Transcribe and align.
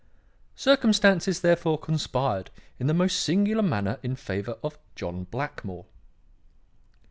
"Circumstances, 0.55 1.41
therefore, 1.41 1.77
conspired 1.77 2.49
in 2.79 2.87
the 2.87 2.93
most 2.95 3.19
singular 3.21 3.61
manner 3.61 3.99
in 4.01 4.15
favour 4.15 4.57
of 4.63 4.79
John 4.95 5.25
Blackmore. 5.25 5.85